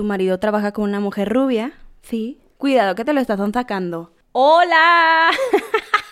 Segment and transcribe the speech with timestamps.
[0.00, 1.74] Tu marido trabaja con una mujer rubia.
[2.00, 2.40] Sí.
[2.56, 4.14] Cuidado que te lo estás sacando.
[4.32, 5.28] ¡Hola!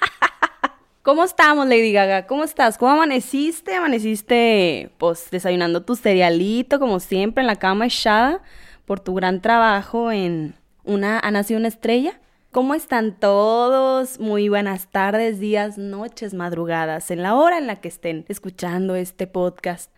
[1.03, 2.27] ¿Cómo estamos, Lady Gaga?
[2.27, 2.77] ¿Cómo estás?
[2.77, 3.75] ¿Cómo amaneciste?
[3.75, 8.43] ¿Amaneciste, pues, desayunando tu cerealito, como siempre, en la cama echada
[8.85, 12.21] por tu gran trabajo en una Ha nacido una estrella?
[12.53, 14.21] ¿Cómo están todos?
[14.21, 19.27] Muy buenas tardes, días, noches, madrugadas, en la hora en la que estén escuchando este
[19.27, 19.91] podcast.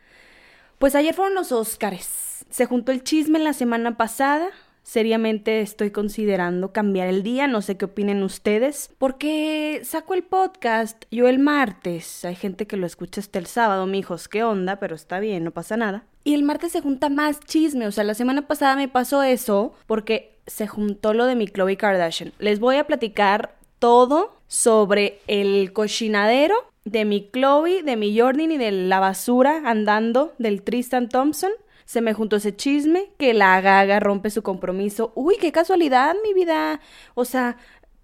[0.78, 2.29] Pues ayer fueron los Óscares.
[2.50, 4.48] Se juntó el chisme la semana pasada.
[4.82, 11.04] Seriamente estoy considerando cambiar el día, no sé qué opinen ustedes, porque saco el podcast
[11.12, 12.24] yo el martes.
[12.24, 15.52] Hay gente que lo escucha hasta el sábado, mijos, qué onda, pero está bien, no
[15.52, 16.04] pasa nada.
[16.24, 19.74] Y el martes se junta más chisme, o sea, la semana pasada me pasó eso
[19.86, 22.32] porque se juntó lo de mi Chloe Kardashian.
[22.38, 28.58] Les voy a platicar todo sobre el cochinadero de mi Chloe, de mi Jordan y
[28.58, 31.52] de la basura andando del Tristan Thompson.
[31.90, 35.10] Se me juntó ese chisme que la gaga rompe su compromiso.
[35.16, 36.78] Uy, qué casualidad, mi vida.
[37.16, 37.56] O sea,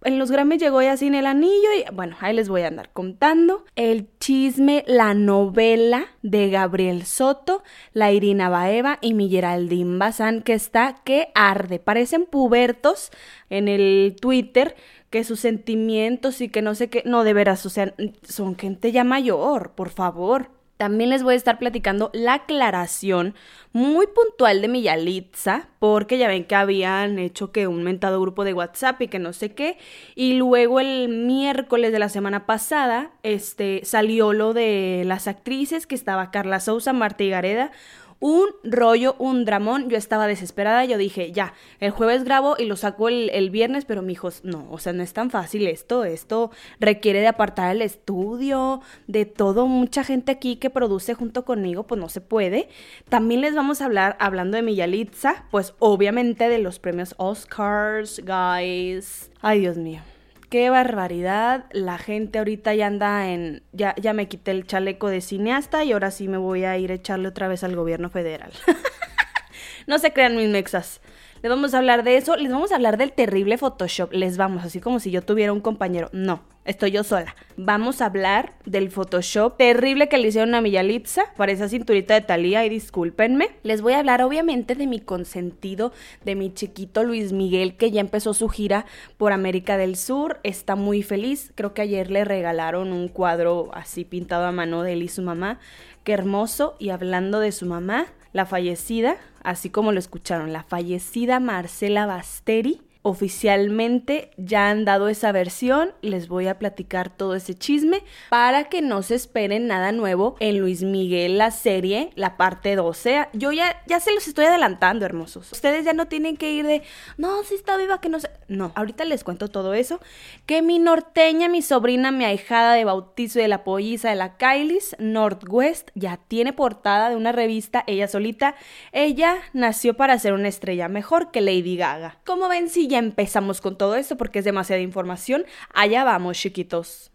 [0.03, 2.91] en los Grammys llegó ya sin el anillo y bueno, ahí les voy a andar
[2.93, 7.63] contando el chisme, la novela de Gabriel Soto,
[7.93, 11.79] la Irina Baeva y mi Geraldine Bazán que está que arde.
[11.79, 13.13] Parecen pubertos
[13.51, 14.75] en el Twitter
[15.11, 18.91] que sus sentimientos y que no sé qué, no de veras, o sea, son gente
[18.91, 20.56] ya mayor, por favor.
[20.77, 23.35] También les voy a estar platicando la aclaración
[23.73, 28.45] muy puntual de mi Yalitza, porque ya ven que habían hecho que un mentado grupo
[28.45, 29.79] de WhatsApp y que no sé qué,
[30.15, 35.95] y luego el miércoles de la semana pasada, este, salió lo de las actrices, que
[35.95, 37.71] estaba Carla Sousa, Marta y Gareda,
[38.21, 39.89] un rollo, un dramón.
[39.89, 40.85] Yo estaba desesperada.
[40.85, 44.67] Yo dije, ya, el jueves grabo y lo saco el, viernes, pero mi hijos, no,
[44.71, 46.05] o sea, no es tan fácil esto.
[46.05, 46.51] Esto
[46.81, 49.67] requiere de apartar el estudio, de todo.
[49.67, 52.69] Mucha gente aquí que produce junto conmigo, pues no se puede.
[53.09, 58.23] También les vamos a hablar, hablando de mi Yalitza, pues obviamente de los premios Oscars,
[58.25, 59.31] guys.
[59.41, 60.01] Ay, Dios mío.
[60.49, 61.65] Qué barbaridad.
[61.73, 63.63] La gente ahorita ya anda en.
[63.73, 66.93] Ya, ya me quité el chaleco de cineasta y ahora sí me voy a ir
[66.93, 68.53] a echarle otra vez al gobierno federal.
[69.87, 71.01] no se crean mis mexas.
[71.43, 72.37] Les vamos a hablar de eso.
[72.37, 74.13] Les vamos a hablar del terrible Photoshop.
[74.13, 76.11] Les vamos, así como si yo tuviera un compañero.
[76.13, 77.35] No, estoy yo sola.
[77.57, 82.15] Vamos a hablar del Photoshop terrible que le hicieron a mi Yalitza para esa cinturita
[82.15, 83.51] de Talía y discúlpenme.
[83.63, 85.93] Les voy a hablar obviamente de mi consentido,
[86.25, 88.85] de mi chiquito Luis Miguel que ya empezó su gira
[89.17, 90.41] por América del Sur.
[90.43, 91.53] Está muy feliz.
[91.55, 95.23] Creo que ayer le regalaron un cuadro así pintado a mano de él y su
[95.23, 95.59] mamá.
[96.05, 96.77] Qué hermoso.
[96.79, 102.83] Y hablando de su mamá, la fallecida, así como lo escucharon, la fallecida Marcela Basteri,
[103.07, 105.93] oficialmente ya han dado esa versión.
[106.03, 110.59] Les voy a platicar todo ese chisme para que no se esperen nada nuevo en
[110.59, 113.29] Luis Miguel, la serie, la parte 12.
[113.33, 115.53] Yo ya, ya se los estoy adelantando, hermosos.
[115.53, 116.83] Ustedes ya no tienen que ir de,
[117.17, 118.29] no, si está viva, que no sé.
[118.49, 120.01] No, ahorita les cuento todo eso.
[120.45, 124.97] Que mi norteña, mi sobrina, mi ahijada de bautizo de la polliza de la Kylie's,
[124.99, 128.57] Northwest, ya tiene portada de una revista, ella solita.
[128.91, 132.19] Ella nació para ser una estrella mejor que Lady Gaga.
[132.25, 135.45] Como ven, si ya empezamos con todo esto porque es demasiada información.
[135.73, 137.11] Allá vamos, chiquitos.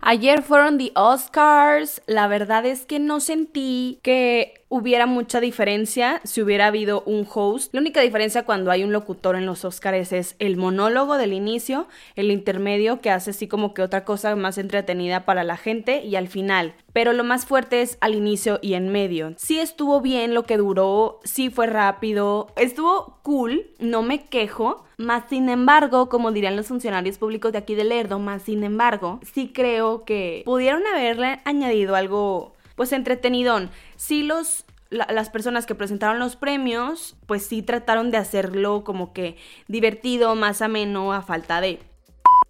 [0.00, 2.02] Ayer fueron the Oscars.
[2.06, 7.74] La verdad es que no sentí que hubiera mucha diferencia si hubiera habido un host.
[7.74, 11.88] La única diferencia cuando hay un locutor en los Oscars es el monólogo del inicio,
[12.14, 16.16] el intermedio que hace así como que otra cosa más entretenida para la gente y
[16.16, 16.74] al final.
[16.98, 19.32] Pero lo más fuerte es al inicio y en medio.
[19.36, 24.84] Sí estuvo bien lo que duró, sí fue rápido, estuvo cool, no me quejo.
[24.96, 29.20] Más sin embargo, como dirían los funcionarios públicos de aquí de Lerdo, más sin embargo,
[29.32, 33.70] sí creo que pudieron haberle añadido algo pues entretenidón.
[33.94, 39.36] Sí los las personas que presentaron los premios, pues sí trataron de hacerlo como que
[39.68, 41.78] divertido, más ameno, a falta de.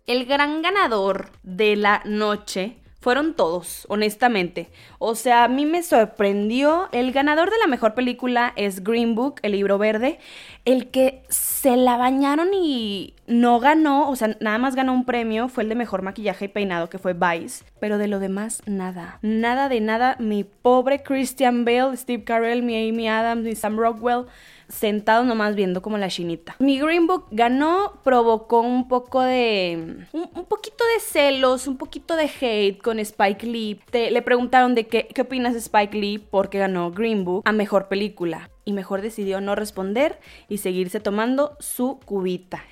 [0.06, 4.71] El gran ganador de la noche fueron todos, honestamente.
[4.99, 6.89] O sea, a mí me sorprendió.
[6.93, 10.19] El ganador de la mejor película es Green Book, el libro verde.
[10.65, 15.49] El que se la bañaron y no ganó, o sea, nada más ganó un premio,
[15.49, 17.65] fue el de mejor maquillaje y peinado, que fue Vice.
[17.81, 19.19] Pero de lo demás, nada.
[19.23, 20.17] Nada de nada.
[20.19, 24.27] Mi pobre Christian Bale, Steve Carell, mi Amy Adams, mi Sam Rockwell
[24.69, 26.56] sentado nomás viendo como la chinita.
[26.59, 30.06] Mi Green Book ganó, provocó un poco de...
[30.12, 33.81] Un, poquito de celos, un poquito de hate con Spike Lee.
[33.93, 37.88] le preguntaron de qué, qué opinas de Spike Lee porque ganó Green Book a Mejor
[37.88, 38.50] Película.
[38.65, 42.62] Y mejor decidió no responder y seguirse tomando su cubita.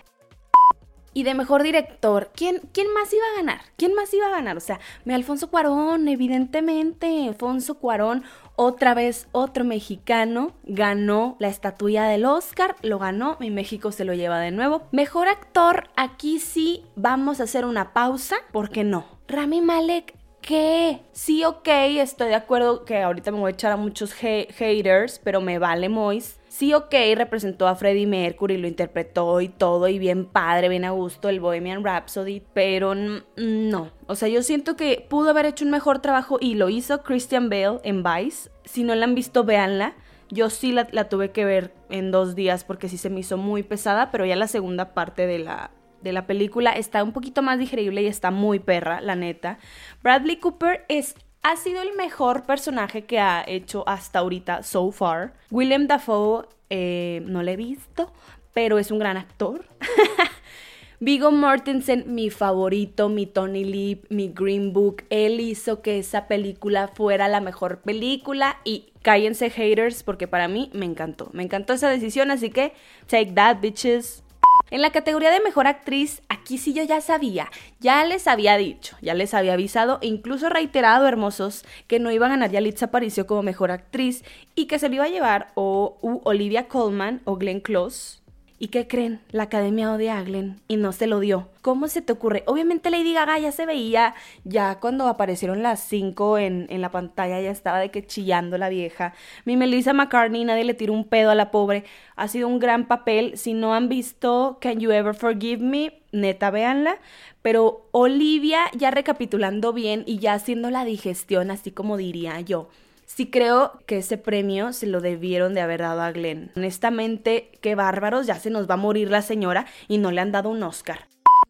[1.17, 3.61] Y de mejor director, ¿quién, ¿quién más iba a ganar?
[3.79, 4.59] ¿Quién más iba a ganar?
[4.59, 7.27] O sea, me Alfonso Cuarón, evidentemente.
[7.27, 8.23] Alfonso Cuarón,
[8.55, 14.13] otra vez otro mexicano, ganó la estatuilla del Oscar, lo ganó, mi México se lo
[14.13, 14.83] lleva de nuevo.
[14.93, 19.07] Mejor actor, aquí sí vamos a hacer una pausa, porque no.
[19.27, 21.01] Rami Malek ¿Qué?
[21.13, 25.41] Sí, ok, estoy de acuerdo que ahorita me voy a echar a muchos haters, pero
[25.41, 26.39] me vale Mois.
[26.57, 30.91] Sí, ok, representó a Freddie Mercury, lo interpretó y todo, y bien padre, bien a
[30.91, 33.91] gusto, el Bohemian Rhapsody, pero no.
[34.07, 37.51] O sea, yo siento que pudo haber hecho un mejor trabajo y lo hizo Christian
[37.51, 38.49] Bale en Vice.
[38.65, 39.97] Si no la han visto, véanla.
[40.31, 43.37] Yo sí la, la tuve que ver en dos días porque sí se me hizo
[43.37, 47.43] muy pesada, pero ya la segunda parte de la, de la película está un poquito
[47.43, 49.59] más digerible y está muy perra, la neta.
[50.03, 55.33] Bradley Cooper es ha sido el mejor personaje que ha hecho hasta ahorita, so far.
[55.53, 58.13] William Dafoe, eh, no lo he visto,
[58.53, 59.65] pero es un gran actor.
[60.99, 66.89] Vigo Mortensen, mi favorito, mi Tony Lee, mi Green Book, él hizo que esa película
[66.89, 71.31] fuera la mejor película y cállense haters porque para mí me encantó.
[71.33, 72.73] Me encantó esa decisión, así que
[73.07, 74.25] take that bitches.
[74.69, 77.49] En la categoría de mejor actriz, aquí sí yo ya sabía,
[77.79, 82.27] ya les había dicho, ya les había avisado e incluso reiterado, hermosos, que no iba
[82.27, 84.25] a ganar Yalitza Aparicio como mejor actriz
[84.57, 88.26] y que se lo iba a llevar o Olivia Colman o Glenn Close
[88.59, 89.21] ¿Y qué creen?
[89.33, 90.25] La academia odia a
[90.67, 91.49] y no se lo dio.
[91.61, 92.43] ¿Cómo se te ocurre?
[92.47, 94.15] Obviamente Lady Gaga ya se veía,
[94.45, 98.71] ya cuando aparecieron las cinco en, en la pantalla ya estaba de que chillando la
[98.71, 99.13] vieja.
[99.45, 101.85] Mi Melissa McCartney, nadie le tiró un pedo a la pobre.
[102.17, 103.37] Ha sido un gran papel.
[103.37, 106.99] Si no han visto Can You Ever Forgive Me, neta, véanla.
[107.43, 112.69] Pero Olivia ya recapitulando bien y ya haciendo la digestión, así como diría yo
[113.07, 116.51] Sí creo que ese premio se lo debieron de haber dado a Glenn.
[116.57, 120.33] Honestamente, qué bárbaros, ya se nos va a morir la señora y no le han
[120.33, 121.07] dado un Oscar.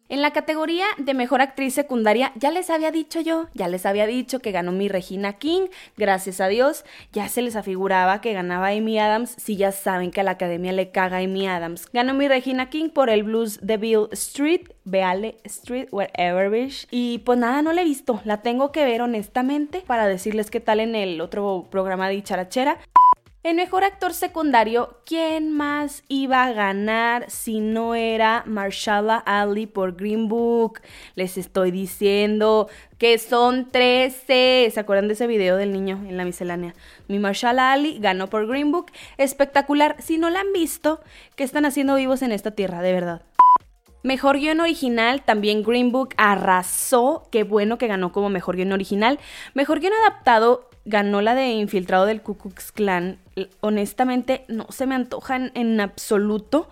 [0.09, 4.07] En la categoría de mejor actriz secundaria, ya les había dicho yo, ya les había
[4.07, 5.63] dicho que ganó mi Regina King,
[5.97, 10.21] gracias a Dios, ya se les afiguraba que ganaba Amy Adams, si ya saben que
[10.21, 11.91] a la academia le caga Amy Adams.
[11.91, 16.87] Ganó mi Regina King por el blues de Bill Street, Beale Street, wherever wish.
[16.89, 20.61] Y pues nada, no la he visto, la tengo que ver honestamente para decirles qué
[20.61, 22.77] tal en el otro programa de Charachera.
[23.43, 29.95] En mejor actor secundario, ¿quién más iba a ganar si no era Marshala Ali por
[29.95, 30.81] Green Book?
[31.15, 32.67] Les estoy diciendo
[32.97, 34.69] que son 13.
[34.73, 36.73] ¿Se acuerdan de ese video del niño en la miscelánea?
[37.07, 38.91] Mi Marshala Ali ganó por Green Book.
[39.17, 39.95] Espectacular.
[39.99, 40.99] Si no la han visto,
[41.37, 42.81] ¿qué están haciendo vivos en esta tierra?
[42.81, 43.21] De verdad.
[44.03, 47.29] Mejor guion original, también Green Book arrasó.
[47.31, 49.19] Qué bueno que ganó como mejor guion original.
[49.53, 53.19] Mejor guion adaptado, ganó la de Infiltrado del Ku Klux Klan.
[53.61, 56.69] Honestamente, no se me antojan en absoluto.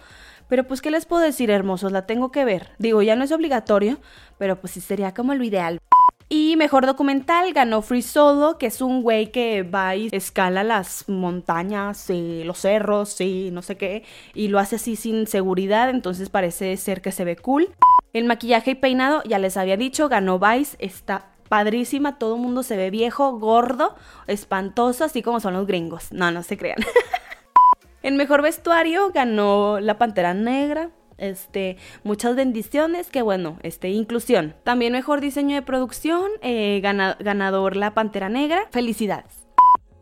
[0.48, 1.92] Pero pues, ¿qué les puedo decir, hermosos?
[1.92, 2.72] La tengo que ver.
[2.78, 4.00] Digo, ya no es obligatorio,
[4.38, 5.80] pero pues sí sería como lo ideal.
[6.28, 11.08] Y mejor documental ganó Free Solo, que es un güey que va y escala las
[11.08, 14.04] montañas, y los cerros y no sé qué,
[14.34, 17.70] y lo hace así sin seguridad, entonces parece ser que se ve cool.
[18.12, 22.64] El maquillaje y peinado, ya les había dicho, ganó Vice, está padrísima, todo el mundo
[22.64, 23.96] se ve viejo, gordo,
[24.28, 26.12] espantoso, así como son los gringos.
[26.12, 26.78] No, no se crean.
[28.04, 30.92] El mejor vestuario ganó La Pantera Negra.
[31.18, 34.54] Este, muchas bendiciones, que bueno, este, inclusión.
[34.64, 38.68] También mejor diseño de producción, eh, ganador La Pantera Negra.
[38.72, 39.45] Felicidades.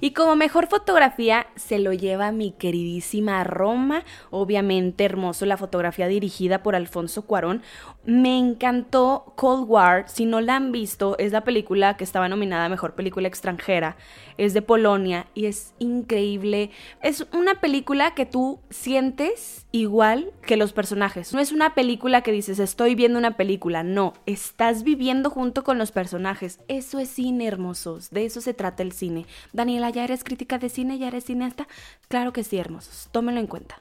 [0.03, 6.62] Y como mejor fotografía se lo lleva mi queridísima Roma, obviamente hermoso la fotografía dirigida
[6.62, 7.62] por Alfonso Cuarón.
[8.03, 12.65] Me encantó Cold War, si no la han visto, es la película que estaba nominada
[12.65, 13.95] a Mejor Película Extranjera,
[14.38, 16.72] es de Polonia y es increíble.
[17.01, 21.34] Es una película que tú sientes igual que los personajes.
[21.34, 25.77] No es una película que dices estoy viendo una película, no, estás viviendo junto con
[25.80, 26.60] los personajes.
[26.68, 29.25] Eso es cine hermosos, de eso se trata el cine.
[29.51, 31.00] Daniela, ¿ya eres crítica de cine?
[31.00, 31.68] ¿Ya eres cineasta?
[32.08, 33.80] Claro que sí, hermosos, tómenlo en cuenta.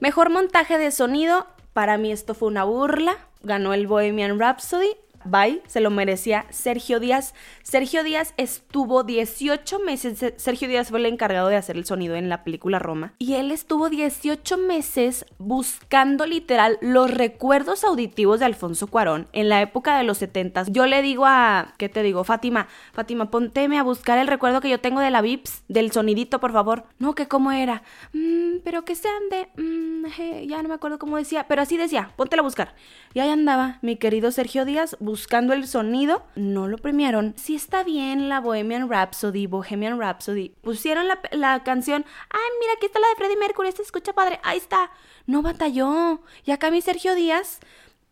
[0.00, 3.18] Mejor montaje de sonido, para mí esto fue una burla.
[3.42, 7.34] Ganó el Bohemian Rhapsody bye, se lo merecía Sergio Díaz.
[7.62, 12.28] Sergio Díaz estuvo 18 meses, Sergio Díaz fue el encargado de hacer el sonido en
[12.28, 18.86] la película Roma, y él estuvo 18 meses buscando literal los recuerdos auditivos de Alfonso
[18.86, 20.64] Cuarón en la época de los 70.
[20.68, 22.24] Yo le digo a, ¿qué te digo?
[22.24, 26.40] Fátima, Fátima, ponteme a buscar el recuerdo que yo tengo de la Vips, del sonidito,
[26.40, 26.84] por favor.
[26.98, 27.82] No, que cómo era.
[28.12, 29.48] Mm, pero que sean de...
[29.60, 32.74] Mm, ya no me acuerdo cómo decía, pero así decía, póntela a buscar.
[33.14, 35.15] Y ahí andaba mi querido Sergio Díaz buscando
[35.52, 37.34] el sonido, no lo premiaron.
[37.36, 40.50] Si está bien la Bohemian Rhapsody, Bohemian Rhapsody.
[40.60, 44.58] Pusieron la, canción, ay, mira, aquí está la de Freddie Mercury, se escucha padre, ahí
[44.58, 44.90] está.
[45.26, 46.20] No batalló.
[46.44, 47.60] Y acá mi Sergio Díaz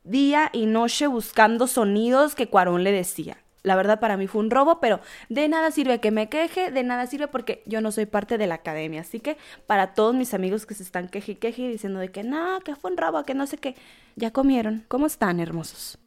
[0.04, 3.38] día y noche buscando sonidos que Cuarón le decía.
[3.62, 6.82] La verdad para mí fue un robo, pero de nada sirve que me queje, de
[6.82, 9.00] nada sirve porque yo no soy parte de la academia.
[9.00, 12.22] Así que para todos mis amigos que se están queje y queje diciendo de que
[12.22, 13.74] no, que fue un robo, que no sé qué,
[14.16, 14.84] ya comieron.
[14.88, 15.98] ¿Cómo están, hermosos?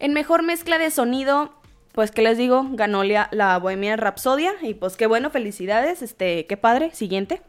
[0.00, 1.52] En mejor mezcla de sonido,
[1.92, 6.56] pues que les digo, ganó la Bohemia Rapsodia y pues qué bueno, felicidades, este, qué
[6.56, 7.42] padre, siguiente.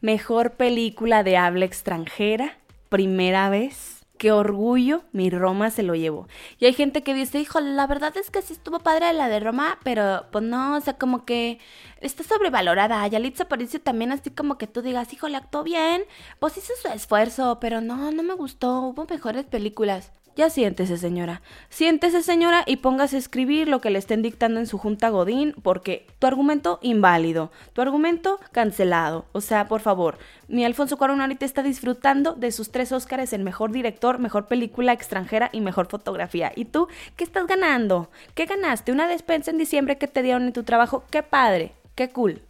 [0.00, 2.58] Mejor película de habla extranjera,
[2.90, 6.28] primera vez qué orgullo, mi Roma se lo llevó.
[6.58, 9.40] Y hay gente que dice, hijo, la verdad es que sí estuvo padre la de
[9.40, 11.58] Roma, pero pues no, o sea, como que
[12.02, 13.06] está sobrevalorada.
[13.06, 16.02] Yalitza Aparicio también así como que tú digas, hijo, le actuó bien,
[16.38, 20.12] pues hizo su esfuerzo, pero no, no me gustó, hubo mejores películas.
[20.36, 21.42] Ya siéntese, señora.
[21.68, 25.54] Siéntese, señora, y póngase a escribir lo que le estén dictando en su junta Godín,
[25.62, 29.26] porque tu argumento inválido, tu argumento cancelado.
[29.32, 30.18] O sea, por favor,
[30.48, 34.92] mi Alfonso Cuarón ahorita está disfrutando de sus tres Óscares en mejor director, mejor película
[34.92, 36.52] extranjera y mejor fotografía.
[36.54, 38.10] ¿Y tú qué estás ganando?
[38.34, 38.92] ¿Qué ganaste?
[38.92, 41.04] ¿Una despensa en diciembre que te dieron en tu trabajo?
[41.10, 41.72] ¡Qué padre!
[41.94, 42.40] ¡Qué cool!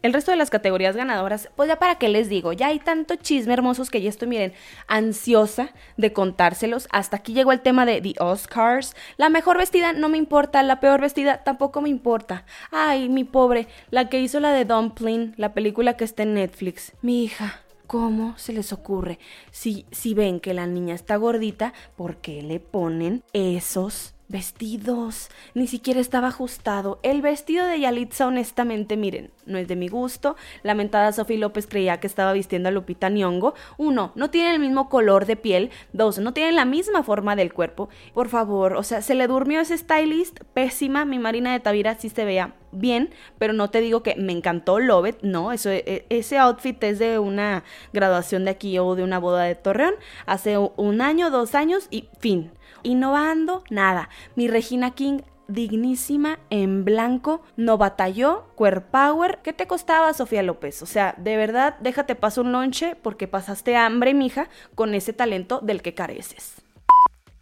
[0.00, 3.16] El resto de las categorías ganadoras, pues ya para qué les digo, ya hay tanto
[3.16, 4.52] chisme hermosos que ya estoy, miren,
[4.86, 6.86] ansiosa de contárselos.
[6.92, 8.94] Hasta aquí llegó el tema de The Oscars.
[9.16, 12.44] La mejor vestida no me importa, la peor vestida tampoco me importa.
[12.70, 16.92] Ay, mi pobre, la que hizo la de Dumpling, la película que está en Netflix.
[17.02, 17.62] Mi hija.
[17.88, 19.18] ¿Cómo se les ocurre?
[19.50, 25.66] Si, si ven que la niña está gordita, ¿por qué le ponen esos Vestidos, ni
[25.66, 27.00] siquiera estaba ajustado.
[27.02, 30.36] El vestido de Yalitza, honestamente, miren, no es de mi gusto.
[30.62, 33.54] Lamentada Sofía López creía que estaba vistiendo a Lupita Nyong'o.
[33.78, 35.70] Uno, no tienen el mismo color de piel.
[35.94, 37.88] Dos, no tienen la misma forma del cuerpo.
[38.12, 41.06] Por favor, o sea, se le durmió ese stylist, pésima.
[41.06, 43.08] Mi Marina de Tavira sí se veía bien,
[43.38, 47.18] pero no te digo que me encantó Love no, eso, e, ese outfit es de
[47.18, 49.94] una graduación de aquí o de una boda de Torreón,
[50.26, 52.50] hace un año, dos años y fin.
[52.88, 54.08] Innovando, nada.
[54.34, 59.40] Mi Regina King dignísima, en blanco, no batalló, queer power.
[59.42, 60.80] ¿Qué te costaba, Sofía López?
[60.82, 65.60] O sea, de verdad, déjate pasar un lonche porque pasaste hambre, mija, con ese talento
[65.60, 66.62] del que careces.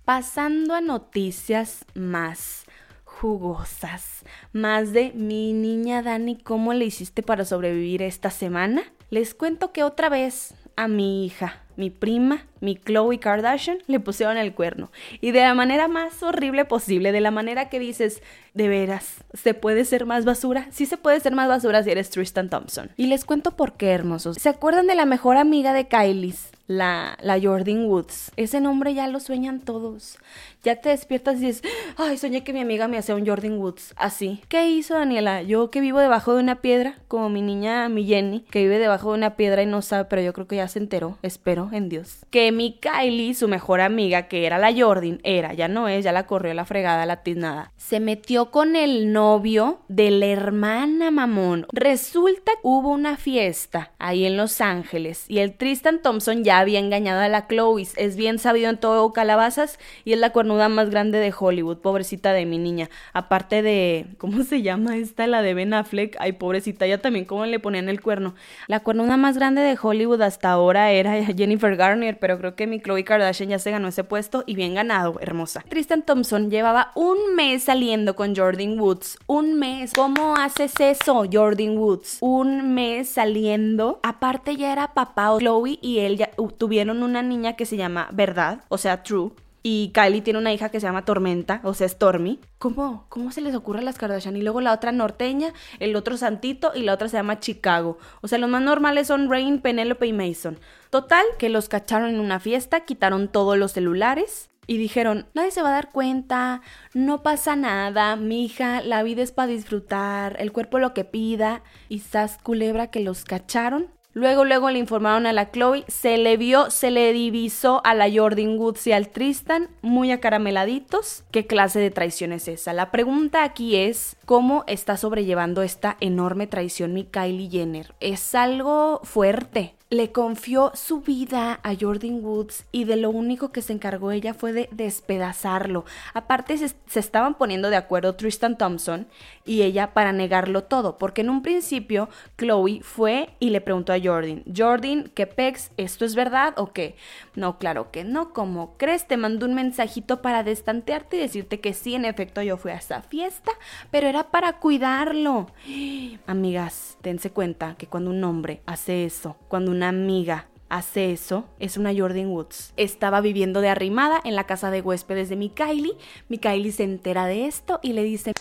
[0.04, 2.64] Pasando a noticias más
[3.04, 8.82] jugosas, más de mi niña Dani, ¿cómo le hiciste para sobrevivir esta semana?
[9.10, 14.36] Les cuento que otra vez a mi hija, mi prima, mi Chloe Kardashian, le pusieron
[14.36, 14.90] el cuerno.
[15.20, 18.22] Y de la manera más horrible posible, de la manera que dices,
[18.54, 20.68] de veras, ¿se puede ser más basura?
[20.70, 22.90] Sí se puede ser más basura si eres Tristan Thompson.
[22.96, 24.36] Y les cuento por qué, hermosos.
[24.36, 26.50] ¿Se acuerdan de la mejor amiga de Kylie's?
[26.66, 28.32] La, la Jordan Woods.
[28.36, 30.18] Ese nombre ya lo sueñan todos.
[30.64, 31.62] Ya te despiertas y dices,
[31.96, 33.94] ay, soñé que mi amiga me hacía un Jordan Woods.
[33.96, 34.42] Así.
[34.48, 35.42] ¿Qué hizo Daniela?
[35.42, 39.10] Yo que vivo debajo de una piedra, como mi niña, mi Jenny, que vive debajo
[39.10, 41.18] de una piedra y no sabe, pero yo creo que ya se enteró.
[41.22, 42.26] Espero en Dios.
[42.30, 46.10] Que mi Kylie, su mejor amiga, que era la Jordan, era, ya no es, ya
[46.10, 51.66] la corrió la fregada, la tiznada, se metió con el novio de la hermana mamón.
[51.72, 56.78] Resulta que hubo una fiesta ahí en Los Ángeles y el Tristan Thompson ya había
[56.78, 57.86] engañado a la Chloe.
[57.96, 62.32] Es bien sabido en todo Calabazas y es la cuernuda más grande de Hollywood, pobrecita
[62.32, 62.88] de mi niña.
[63.12, 65.26] Aparte de, ¿cómo se llama esta?
[65.26, 66.16] La de Ben Affleck.
[66.18, 68.34] Ay, pobrecita, ya también, ¿cómo le ponían el cuerno?
[68.68, 72.80] La cuernuda más grande de Hollywood hasta ahora era Jennifer Garner, pero creo que mi
[72.80, 75.64] Chloe Kardashian ya se ganó ese puesto y bien ganado, hermosa.
[75.68, 79.18] Tristan Thompson llevaba un mes saliendo con Jordan Woods.
[79.26, 79.92] Un mes.
[79.94, 82.18] ¿Cómo haces eso, Jordan Woods?
[82.20, 84.00] Un mes saliendo.
[84.02, 85.26] Aparte ya era papá.
[85.38, 89.32] Chloe y él ya tuvieron una niña que se llama Verdad, o sea, True.
[89.68, 92.38] Y Kylie tiene una hija que se llama Tormenta, o sea, Stormy.
[92.58, 93.06] ¿Cómo?
[93.08, 94.36] ¿Cómo se les ocurre a las Kardashian?
[94.36, 97.98] Y luego la otra norteña, el otro Santito y la otra se llama Chicago.
[98.20, 100.60] O sea, los más normales son Rain, Penelope y Mason.
[100.90, 105.62] Total, que los cacharon en una fiesta, quitaron todos los celulares y dijeron, nadie se
[105.62, 106.60] va a dar cuenta,
[106.94, 111.62] no pasa nada, mija, la vida es para disfrutar, el cuerpo lo que pida.
[111.88, 116.38] Y sas culebra que los cacharon Luego, luego le informaron a la Chloe, se le
[116.38, 121.24] vio, se le divisó a la Jordan Woods y al Tristan muy acarameladitos.
[121.30, 122.72] ¿Qué clase de traición es esa?
[122.72, 127.94] La pregunta aquí es, ¿cómo está sobrellevando esta enorme traición mi Kylie Jenner?
[128.00, 133.62] Es algo fuerte le confió su vida a Jordan Woods y de lo único que
[133.62, 135.84] se encargó ella fue de despedazarlo.
[136.12, 139.06] Aparte se, estaban poniendo de acuerdo Tristan Thompson
[139.44, 144.00] y ella para negarlo todo, porque en un principio Chloe fue y le preguntó a
[144.02, 145.70] Jordan, Jordan, ¿qué pex?
[145.76, 146.96] ¿Esto es verdad o qué?
[147.36, 149.06] No, claro que no, ¿cómo crees?
[149.06, 152.76] Te mandó un mensajito para destantearte y decirte que sí, en efecto yo fui a
[152.76, 153.52] esa fiesta,
[153.92, 155.46] pero era para cuidarlo.
[156.26, 161.76] Amigas, dense cuenta que cuando un hombre hace eso, cuando una amiga hace eso es
[161.76, 162.72] una Jordan Woods.
[162.76, 165.36] Estaba viviendo de arrimada en la casa de huéspedes de.
[165.36, 168.32] Mi Kylie se entera de esto y le dice,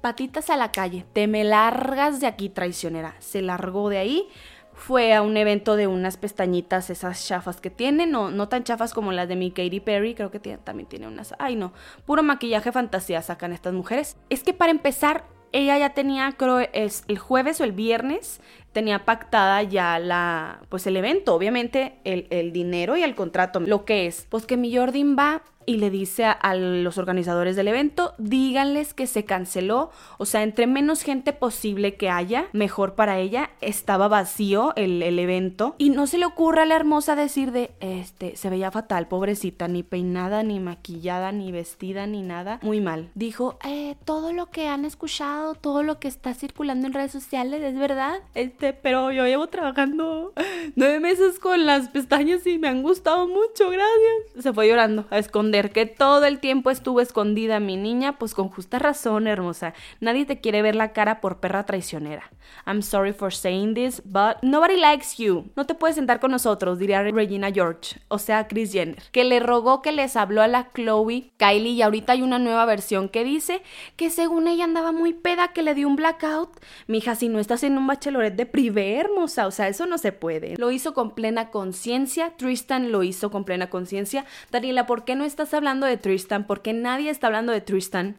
[0.00, 3.16] patitas a la calle, te me largas de aquí, traicionera.
[3.18, 4.28] Se largó de ahí.
[4.76, 8.92] Fue a un evento de unas pestañitas, esas chafas que tiene, no, no tan chafas
[8.92, 11.32] como las de mi Katy Perry, creo que también tiene unas.
[11.38, 11.72] Ay, no,
[12.06, 14.16] puro maquillaje fantasía sacan estas mujeres.
[14.30, 18.40] Es que para empezar, ella ya tenía, creo, es el jueves o el viernes,
[18.74, 23.60] tenía pactada ya la, pues el evento, obviamente el, el dinero y el contrato.
[23.60, 27.68] Lo que es, pues que mi Jordan va y le dice a, los organizadores del
[27.68, 33.18] evento, díganles que se canceló, o sea, entre menos gente posible que haya, mejor para
[33.18, 35.74] ella, estaba vacío el, evento.
[35.78, 39.68] Y no se le ocurra a la hermosa decir de, este, se veía fatal, pobrecita,
[39.68, 43.10] ni peinada, ni maquillada, ni vestida, ni nada, muy mal.
[43.14, 47.62] Dijo, eh, todo lo que han escuchado, todo lo que está circulando en redes sociales
[47.62, 50.32] es verdad, este, pero yo llevo trabajando
[50.76, 54.42] nueve meses con las pestañas y me han gustado mucho, gracias.
[54.42, 58.48] Se fue llorando a esconder que todo el tiempo estuvo escondida mi niña, pues con
[58.48, 59.72] justa razón, hermosa.
[60.00, 62.30] Nadie te quiere ver la cara por perra traicionera.
[62.66, 65.50] I'm sorry for saying this, but nobody likes you.
[65.56, 69.40] No te puedes sentar con nosotros, diría Regina George, o sea, Chris Jenner, que le
[69.40, 73.24] rogó que les habló a la Chloe, Kylie, y ahorita hay una nueva versión que
[73.24, 73.62] dice
[73.96, 76.50] que según ella andaba muy peda, que le dio un blackout.
[76.86, 80.12] Mija, si no estás en un bachelorette de privé, hermosa, o sea, eso no se
[80.12, 80.56] puede.
[80.56, 84.24] Lo hizo con plena conciencia, Tristan lo hizo con plena conciencia.
[84.50, 86.46] Daniela, ¿por qué no estás hablando de Tristan?
[86.46, 88.16] Porque nadie está hablando de Tristan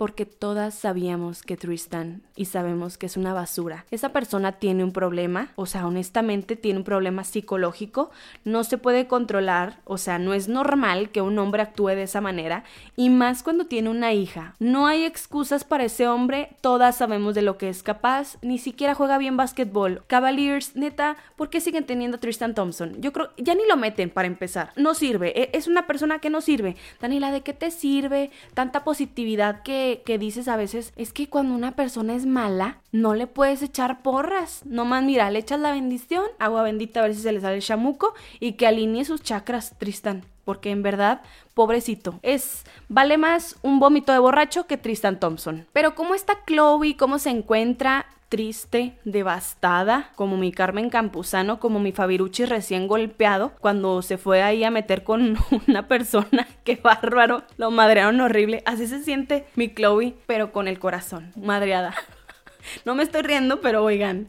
[0.00, 3.84] porque todas sabíamos que Tristan y sabemos que es una basura.
[3.90, 8.10] Esa persona tiene un problema, o sea, honestamente tiene un problema psicológico,
[8.46, 12.22] no se puede controlar, o sea, no es normal que un hombre actúe de esa
[12.22, 12.64] manera
[12.96, 14.54] y más cuando tiene una hija.
[14.58, 18.94] No hay excusas para ese hombre, todas sabemos de lo que es capaz, ni siquiera
[18.94, 20.04] juega bien básquetbol.
[20.06, 23.02] Cavaliers, neta, ¿por qué siguen teniendo a Tristan Thompson?
[23.02, 24.72] Yo creo, ya ni lo meten para empezar.
[24.76, 26.76] No sirve, e, es una persona que no sirve.
[27.02, 31.54] Daniela, ¿de qué te sirve tanta positividad que que, dices a veces es que cuando
[31.54, 34.62] una persona es mala, no le puedes echar porras.
[34.64, 37.62] Nomás, mira, le echas la bendición, agua bendita a ver si se le sale el
[37.62, 40.24] chamuco y que alinee sus chakras, Tristan.
[40.44, 41.22] Porque en verdad,
[41.54, 45.66] pobrecito, es vale más un vómito de borracho que Tristan Thompson.
[45.72, 51.92] Pero cómo está Chloe, cómo se encuentra, triste, devastada, como mi Carmen Campuzano, como mi
[51.92, 55.36] Fabirucci recién golpeado, cuando se fue ahí a meter con
[55.68, 60.78] una persona, qué bárbaro, lo madrearon horrible, así se siente mi Chloe, pero con el
[60.78, 61.94] corazón, madreada.
[62.84, 64.28] No me estoy riendo, pero oigan,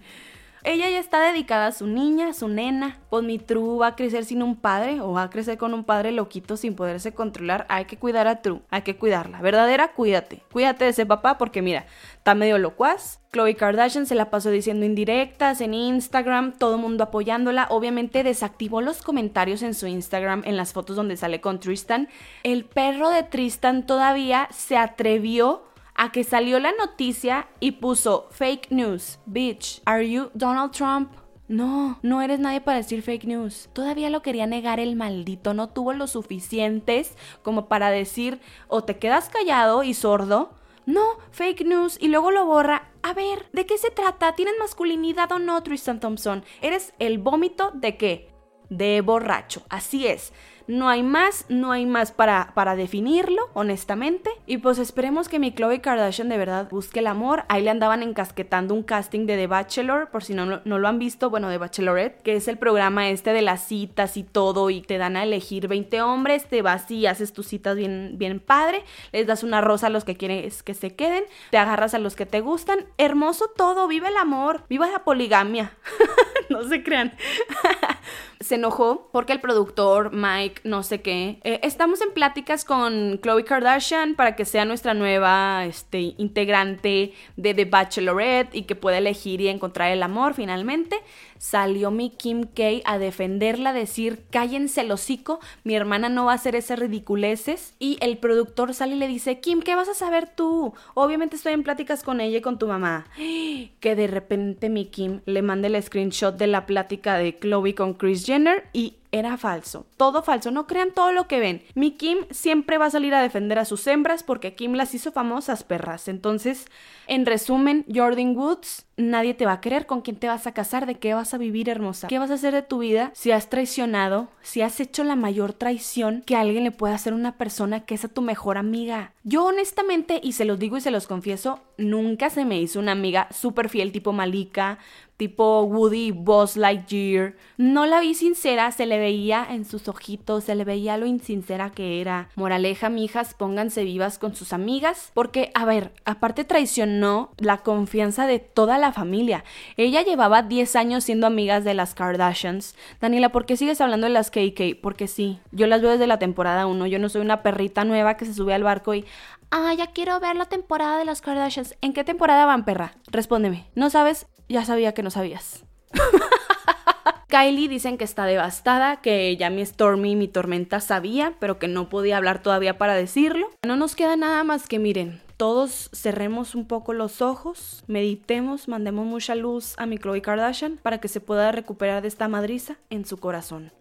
[0.63, 2.99] ella ya está dedicada a su niña, a su nena.
[3.09, 5.83] Pues mi True va a crecer sin un padre o va a crecer con un
[5.83, 7.65] padre loquito sin poderse controlar.
[7.69, 9.41] Hay que cuidar a True, hay que cuidarla.
[9.41, 10.43] Verdadera, cuídate.
[10.51, 11.85] Cuídate de ese papá porque mira,
[12.17, 13.19] está medio locuaz.
[13.33, 17.67] Chloe Kardashian se la pasó diciendo indirectas en Instagram, todo el mundo apoyándola.
[17.69, 22.09] Obviamente desactivó los comentarios en su Instagram en las fotos donde sale con Tristan.
[22.43, 25.63] El perro de Tristan todavía se atrevió
[26.01, 29.19] a que salió la noticia y puso fake news.
[29.27, 31.11] Bitch, are you Donald Trump?
[31.47, 33.69] No, no eres nadie para decir fake news.
[33.71, 38.97] Todavía lo quería negar el maldito, no tuvo lo suficientes como para decir o te
[38.97, 40.55] quedas callado y sordo.
[40.87, 42.89] No, fake news y luego lo borra.
[43.03, 44.33] A ver, ¿de qué se trata?
[44.33, 46.43] ¿Tienes masculinidad o no, Tristan Thompson?
[46.63, 48.33] ¿Eres el vómito de qué?
[48.71, 49.61] De borracho.
[49.69, 50.33] Así es.
[50.71, 54.29] No hay más, no hay más para, para definirlo, honestamente.
[54.45, 57.43] Y pues esperemos que mi Chloe Kardashian de verdad busque el amor.
[57.49, 60.97] Ahí le andaban encasquetando un casting de The Bachelor, por si no, no lo han
[60.97, 64.81] visto, bueno, de Bachelorette, que es el programa este de las citas y todo, y
[64.81, 68.85] te dan a elegir 20 hombres, te vas y haces tus citas bien, bien padre,
[69.11, 72.15] les das una rosa a los que quieres que se queden, te agarras a los
[72.15, 72.85] que te gustan.
[72.97, 75.73] Hermoso todo, vive el amor, viva la poligamia.
[76.49, 77.11] no se crean.
[78.41, 81.39] se enojó porque el productor Mike no sé qué.
[81.43, 87.53] Eh, estamos en pláticas con Chloe Kardashian para que sea nuestra nueva este, integrante de
[87.53, 90.97] The Bachelorette y que pueda elegir y encontrar el amor finalmente
[91.41, 96.35] salió mi Kim K a defenderla, decir, cállense el hocico, mi hermana no va a
[96.35, 97.73] hacer esas ridiculeces.
[97.79, 100.75] Y el productor sale y le dice, Kim, ¿qué vas a saber tú?
[100.93, 103.07] Obviamente estoy en pláticas con ella y con tu mamá.
[103.79, 107.95] Que de repente mi Kim le manda el screenshot de la plática de Chloe con
[107.95, 108.27] Chris
[108.73, 109.85] Y era falso.
[109.97, 110.51] Todo falso.
[110.51, 111.63] No crean todo lo que ven.
[111.75, 115.11] Mi Kim siempre va a salir a defender a sus hembras porque Kim las hizo
[115.11, 116.07] famosas perras.
[116.07, 116.67] Entonces,
[117.07, 119.85] en resumen, Jordan Woods, nadie te va a querer.
[119.85, 120.85] ¿Con quién te vas a casar?
[120.85, 122.07] ¿De qué vas a vivir, hermosa?
[122.07, 124.29] ¿Qué vas a hacer de tu vida si has traicionado?
[124.41, 127.95] Si has hecho la mayor traición que alguien le puede hacer a una persona que
[127.95, 129.13] es a tu mejor amiga.
[129.23, 132.93] Yo honestamente, y se los digo y se los confieso, nunca se me hizo una
[132.93, 134.79] amiga súper fiel tipo Malika,
[135.21, 137.35] tipo Woody Boss Lightyear.
[137.55, 141.69] No la vi sincera, se le veía en sus ojitos, se le veía lo insincera
[141.69, 142.29] que era.
[142.35, 148.39] Moraleja, mijas, pónganse vivas con sus amigas, porque, a ver, aparte traicionó la confianza de
[148.39, 149.43] toda la familia.
[149.77, 152.75] Ella llevaba 10 años siendo amigas de las Kardashians.
[152.99, 154.81] Daniela, ¿por qué sigues hablando de las KK?
[154.81, 156.87] Porque sí, yo las veo desde la temporada 1.
[156.87, 159.05] Yo no soy una perrita nueva que se sube al barco y,
[159.51, 161.75] ah, ya quiero ver la temporada de las Kardashians.
[161.81, 162.95] ¿En qué temporada van, perra?
[163.11, 163.67] Respóndeme.
[163.75, 164.25] ¿No sabes?
[164.51, 165.63] Ya sabía que no sabías.
[167.29, 171.87] Kylie dicen que está devastada, que ya mi Stormy, mi tormenta sabía, pero que no
[171.87, 173.49] podía hablar todavía para decirlo.
[173.65, 179.05] No nos queda nada más que miren, todos cerremos un poco los ojos, meditemos, mandemos
[179.05, 183.05] mucha luz a mi Chloe Kardashian para que se pueda recuperar de esta madriza en
[183.05, 183.71] su corazón.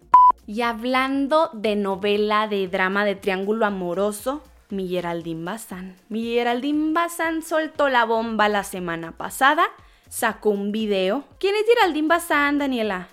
[0.46, 5.96] Y hablando de novela, de drama, de triángulo amoroso, mi Geraldine Bazán.
[6.08, 9.64] Mi Geraldine Bazán soltó la bomba la semana pasada
[10.10, 11.24] sacó un video.
[11.38, 13.08] ¿Quién es Geraldine Bazán, Daniela?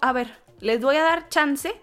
[0.00, 0.28] a ver,
[0.60, 1.74] les voy a dar chance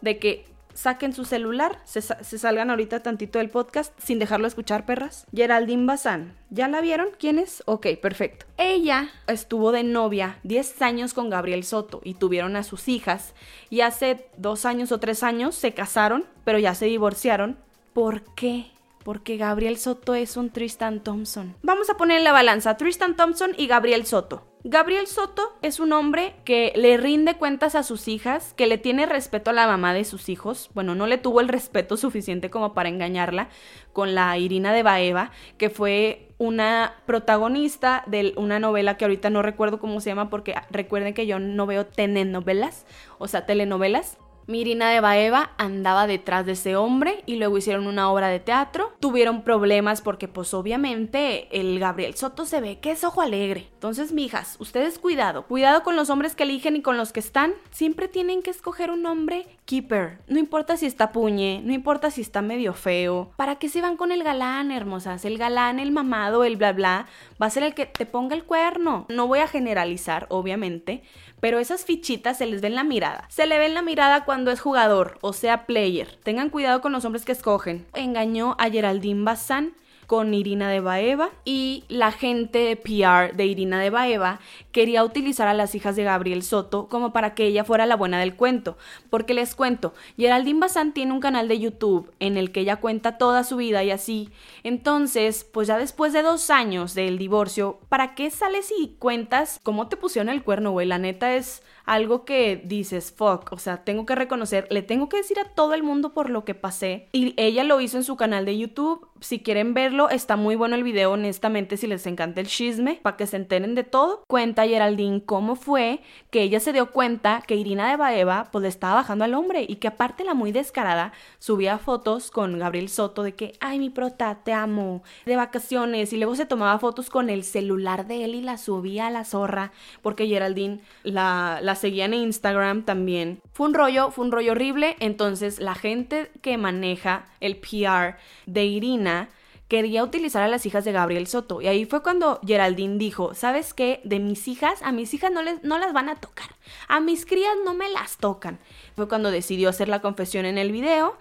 [0.00, 5.26] de que saquen su celular, se, salgan ahorita tantito del podcast sin dejarlo escuchar, perras.
[5.32, 7.08] Geraldine Bazán, ¿ya la vieron?
[7.18, 7.62] ¿Quién es?
[7.66, 8.46] Ok, perfecto.
[8.56, 13.34] Ella estuvo de novia 10 años con Gabriel Soto y tuvieron a sus hijas
[13.68, 17.58] y hace dos años o tres años se casaron, pero ya se divorciaron.
[17.92, 18.70] ¿Por qué?
[19.04, 21.54] Porque Gabriel Soto es un Tristan Thompson.
[21.62, 24.46] Vamos a poner en la balanza Tristan Thompson y Gabriel Soto.
[24.62, 29.06] Gabriel Soto es un hombre que le rinde cuentas a sus hijas, que le tiene
[29.06, 30.68] respeto a la mamá de sus hijos.
[30.74, 33.48] Bueno, no le tuvo el respeto suficiente como para engañarla
[33.94, 39.40] con la Irina de Baeva, que fue una protagonista de una novela que ahorita no
[39.40, 42.84] recuerdo cómo se llama porque recuerden que yo no veo telenovelas,
[43.18, 44.18] o sea, telenovelas.
[44.46, 48.92] Mirina de Baeva andaba detrás de ese hombre y luego hicieron una obra de teatro.
[49.00, 53.68] Tuvieron problemas porque pues obviamente el Gabriel Soto se ve que es ojo alegre.
[53.74, 55.46] Entonces, mijas, ustedes cuidado.
[55.46, 57.52] Cuidado con los hombres que eligen y con los que están.
[57.70, 60.18] Siempre tienen que escoger un hombre keeper.
[60.26, 63.30] No importa si está puñe, no importa si está medio feo.
[63.36, 65.24] ¿Para qué se van con el galán, hermosas?
[65.24, 67.06] El galán, el mamado, el bla bla,
[67.40, 69.06] va a ser el que te ponga el cuerno.
[69.08, 71.02] No voy a generalizar, obviamente,
[71.40, 73.26] pero esas fichitas se les ve en la mirada.
[73.28, 76.18] Se le ve en la mirada cuando es jugador, o sea, player.
[76.22, 77.86] Tengan cuidado con los hombres que escogen.
[77.94, 79.74] Engañó a Geraldine Bazán
[80.10, 84.40] con Irina de Baeva y la gente de PR de Irina de Baeva
[84.72, 88.20] quería utilizar a las hijas de Gabriel Soto como para que ella fuera la buena
[88.20, 88.76] del cuento.
[89.08, 93.18] Porque les cuento, Geraldine Bazán tiene un canal de YouTube en el que ella cuenta
[93.18, 94.30] toda su vida y así.
[94.62, 99.88] Entonces, pues ya después de dos años del divorcio, ¿para qué sales y cuentas cómo
[99.88, 100.86] te pusieron el cuerno, güey?
[100.86, 105.16] La neta es algo que dices, fuck, o sea, tengo que reconocer, le tengo que
[105.16, 107.08] decir a todo el mundo por lo que pasé.
[107.12, 109.08] Y ella lo hizo en su canal de YouTube.
[109.20, 113.16] Si quieren verlo, está muy bueno el video, honestamente, si les encanta el chisme, para
[113.16, 114.22] que se enteren de todo.
[114.28, 118.68] Cuenta Geraldine cómo fue que ella se dio cuenta que Irina de Baeva pues le
[118.68, 123.22] estaba bajando al hombre y que aparte la muy descarada subía fotos con Gabriel Soto
[123.22, 126.12] de que, ay, mi prota, te amo, de vacaciones.
[126.12, 129.24] Y luego se tomaba fotos con el celular de él y la subía a la
[129.24, 133.40] zorra porque Geraldine la, la seguía en Instagram también.
[133.52, 134.96] Fue un rollo, fue un rollo horrible.
[135.00, 139.28] Entonces la gente que maneja el PR de Irina
[139.70, 141.60] quería utilizar a las hijas de Gabriel Soto.
[141.60, 144.00] Y ahí fue cuando Geraldine dijo, ¿sabes qué?
[144.02, 146.48] De mis hijas, a mis hijas no, les, no las van a tocar.
[146.88, 148.58] A mis crías no me las tocan.
[148.96, 151.16] Fue cuando decidió hacer la confesión en el video.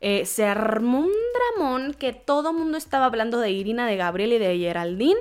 [0.00, 1.12] Eh, se armó un
[1.56, 5.20] dramón que todo mundo estaba hablando de Irina, de Gabriel y de Geraldine.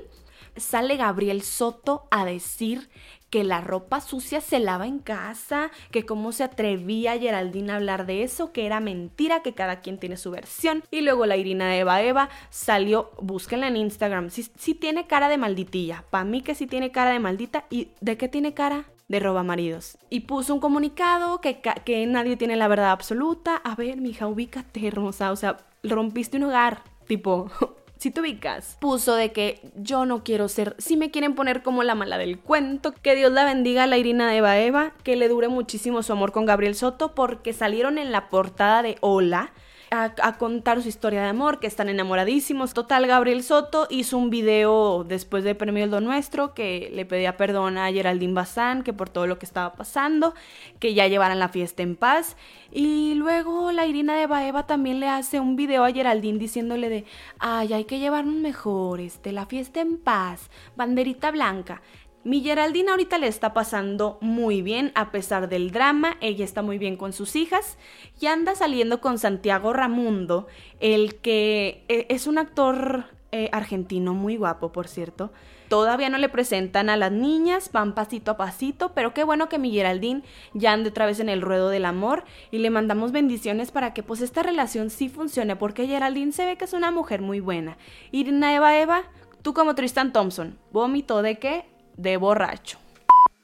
[0.55, 2.89] Sale Gabriel Soto a decir
[3.29, 8.05] que la ropa sucia se lava en casa, que cómo se atrevía Geraldine a hablar
[8.05, 10.83] de eso, que era mentira, que cada quien tiene su versión.
[10.91, 15.37] Y luego la Irina de Eva Eva salió, búsquenla en Instagram, si tiene cara de
[15.37, 17.65] malditilla, para mí que sí tiene cara de maldita.
[17.69, 18.85] ¿Y de qué tiene cara?
[19.07, 19.97] de roba maridos.
[20.09, 23.55] Y puso un comunicado que, que nadie tiene la verdad absoluta.
[23.55, 25.31] A ver, mija, ubícate, hermosa.
[25.31, 26.83] O sea, rompiste un hogar.
[27.07, 27.49] Tipo,
[27.99, 31.83] si te ubicas, puso de que yo no quiero ser, si me quieren poner como
[31.83, 35.15] la mala del cuento, que Dios la bendiga a la Irina de Eva Eva, que
[35.15, 39.51] le dure muchísimo su amor con Gabriel Soto, porque salieron en la portada de Hola
[39.91, 42.73] a, contar su historia de amor, que están enamoradísimos.
[42.73, 47.77] Total, Gabriel Soto hizo un video después del premio Lo Nuestro que le pedía perdón
[47.77, 50.33] a Geraldine Bazán, que por todo lo que estaba pasando,
[50.79, 52.35] que ya llevaran la fiesta en paz.
[52.71, 57.05] Y luego la Irina de Baeva también le hace un video a Geraldine diciéndole de,
[57.39, 61.81] ay, hay que llevarnos mejor, este, la fiesta en paz, banderita blanca.
[62.27, 66.77] Mi Geraldine ahorita le está pasando muy bien a pesar del drama, ella está muy
[66.77, 67.77] bien con sus hijas
[68.19, 70.45] y anda saliendo con Santiago Ramundo,
[70.81, 75.31] el que eh, es un actor eh, argentino muy guapo, por cierto.
[75.69, 79.57] Todavía no le presentan a las niñas, van pasito a pasito, pero qué bueno que
[79.57, 83.71] mi Geraldine ya ande otra vez en el ruedo del amor y le mandamos bendiciones
[83.71, 87.21] para que pues esta relación sí funcione, porque Geraldine se ve que es una mujer
[87.21, 87.77] muy buena.
[88.11, 89.03] Irina Eva Eva,
[89.43, 91.76] tú como Tristan Thompson, vómito de qué?
[91.97, 92.79] De borracho.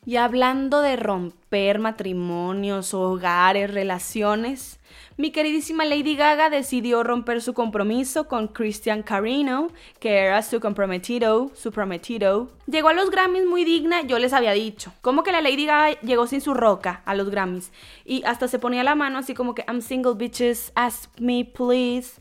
[0.06, 4.80] Y hablando de romper matrimonios, hogares, relaciones,
[5.16, 11.52] mi queridísima Lady Gaga decidió romper su compromiso con Christian Carino, que era su comprometido,
[11.56, 12.52] su prometido.
[12.68, 14.92] Llegó a los Grammys muy digna, yo les había dicho.
[15.02, 17.72] Como que la Lady Gaga llegó sin su roca a los Grammys
[18.04, 22.20] y hasta se ponía la mano así como que I'm single bitches, ask me please.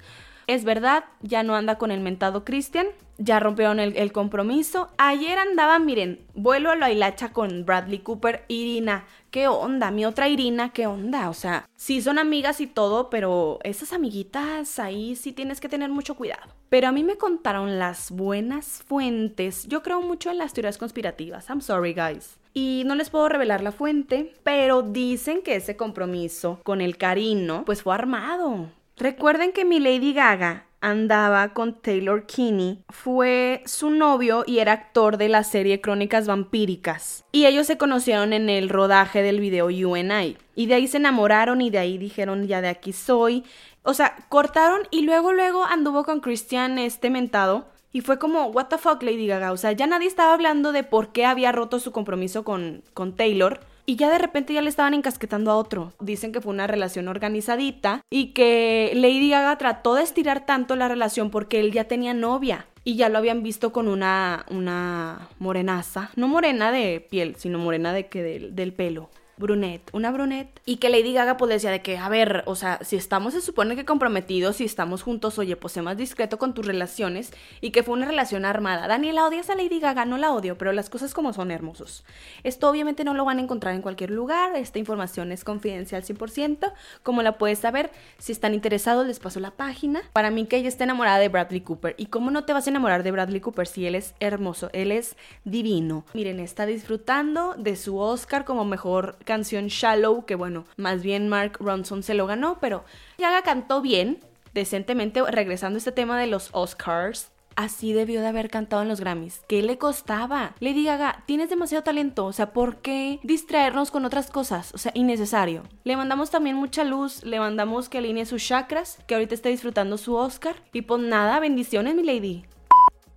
[0.52, 2.86] Es verdad, ya no anda con el mentado Christian,
[3.16, 4.90] ya rompieron el, compromiso.
[4.98, 9.06] Ayer andaba, miren, vuelo a la hilacha con Bradley Cooper, Irina.
[9.30, 9.90] ¿Qué onda?
[9.90, 11.30] Mi otra Irina, ¿qué onda?
[11.30, 15.88] O sea, sí son amigas y todo, pero esas amiguitas ahí sí tienes que tener
[15.88, 16.52] mucho cuidado.
[16.68, 19.66] Pero a mí me contaron las buenas fuentes.
[19.68, 21.48] Yo creo mucho en las teorías conspirativas.
[21.48, 22.38] I'm sorry, guys.
[22.52, 27.62] Y no les puedo revelar la fuente, pero dicen que ese compromiso con el Carino,
[27.64, 28.68] pues fue armado.
[28.96, 35.16] Recuerden que mi Lady Gaga andaba con Taylor Kinney, fue su novio y era actor
[35.16, 37.24] de la serie Crónicas Vampíricas.
[37.32, 40.36] Y ellos se conocieron en el rodaje del video UNI.
[40.54, 43.44] Y de ahí se enamoraron y de ahí dijeron ya de aquí soy.
[43.84, 47.68] O sea, cortaron y luego luego anduvo con Christian este mentado.
[47.92, 49.52] Y fue como, what the fuck, Lady Gaga.
[49.52, 53.14] O sea, ya nadie estaba hablando de por qué había roto su compromiso con, con
[53.14, 55.92] Taylor y ya de repente ya le estaban encasquetando a otro.
[56.00, 60.88] Dicen que fue una relación organizadita y que Lady Gaga trató de estirar tanto la
[60.88, 66.10] relación porque él ya tenía novia y ya lo habían visto con una una morenaza,
[66.16, 69.10] no morena de piel, sino morena de que del pelo
[69.42, 72.78] brunette, una brunette, y que Lady Gaga pues decía de que, a ver, o sea,
[72.82, 76.54] si estamos se supone que comprometidos, si estamos juntos, oye, pues sé más discreto con
[76.54, 78.88] tus relaciones, y que fue una relación armada.
[78.88, 80.06] Daniela, ¿odias a Lady Gaga?
[80.06, 82.04] No la odio, pero las cosas como son hermosos.
[82.42, 86.72] Esto obviamente no lo van a encontrar en cualquier lugar, esta información es confidencial 100%,
[87.02, 90.02] como la puedes saber, si están interesados les paso la página.
[90.12, 92.70] Para mí que ella está enamorada de Bradley Cooper, y cómo no te vas a
[92.70, 96.04] enamorar de Bradley Cooper si él es hermoso, él es divino.
[96.14, 101.56] Miren, está disfrutando de su Oscar como mejor canción Shallow, que bueno, más bien Mark
[101.58, 102.84] Ronson se lo ganó, pero
[103.16, 104.18] Gaga cantó bien,
[104.52, 107.30] decentemente, regresando a este tema de los Oscars.
[107.56, 109.40] Así debió de haber cantado en los Grammys.
[109.48, 110.54] ¿Qué le costaba?
[110.60, 112.26] Lady Gaga, tienes demasiado talento.
[112.26, 114.74] O sea, ¿por qué distraernos con otras cosas?
[114.74, 115.62] O sea, innecesario.
[115.84, 117.24] Le mandamos también mucha luz.
[117.24, 118.98] Le mandamos que alinee sus chakras.
[119.06, 120.56] Que ahorita está disfrutando su Oscar.
[120.72, 122.44] Y pues nada, bendiciones, mi Lady.